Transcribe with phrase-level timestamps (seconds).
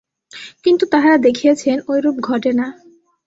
[0.63, 2.67] কিন্তু তাঁহারা দেখিয়াছেন, ঐরূপ ঘটে না।